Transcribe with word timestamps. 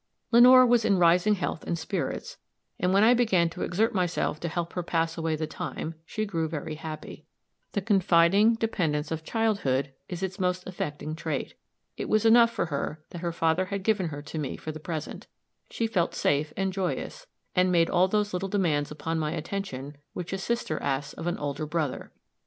Lenore 0.31 0.65
was 0.65 0.83
in 0.83 0.97
rising 0.97 1.35
health 1.35 1.63
and 1.63 1.77
spirits, 1.77 2.37
and 2.79 2.91
when 2.91 3.03
I 3.03 3.13
began 3.13 3.51
to 3.51 3.61
exert 3.61 3.93
myself 3.93 4.39
to 4.39 4.47
help 4.47 4.73
her 4.73 4.81
pass 4.81 5.15
away 5.15 5.35
the 5.35 5.45
time, 5.45 5.93
she 6.07 6.25
grew 6.25 6.47
very 6.49 6.73
happy. 6.73 7.27
The 7.73 7.83
confiding 7.83 8.55
dependence 8.55 9.11
of 9.11 9.23
childhood 9.23 9.93
is 10.09 10.23
its 10.23 10.39
most 10.39 10.65
affecting 10.65 11.15
trait. 11.15 11.53
It 11.97 12.09
was 12.09 12.25
enough 12.25 12.49
for 12.49 12.65
her 12.65 13.03
that 13.11 13.21
her 13.21 13.31
father 13.31 13.65
had 13.65 13.83
given 13.83 14.07
her 14.07 14.23
to 14.23 14.39
me 14.39 14.57
for 14.57 14.71
the 14.71 14.79
present; 14.79 15.27
she 15.69 15.85
felt 15.85 16.15
safe 16.15 16.51
and 16.57 16.73
joyous, 16.73 17.27
and 17.55 17.71
made 17.71 17.91
all 17.91 18.07
those 18.07 18.33
little 18.33 18.49
demands 18.49 18.89
upon 18.89 19.19
my 19.19 19.33
attention 19.33 19.97
which 20.13 20.33
a 20.33 20.39
sister 20.39 20.81
asks 20.81 21.13
of 21.13 21.27
an 21.27 21.37
older 21.37 21.67
brother. 21.67 22.11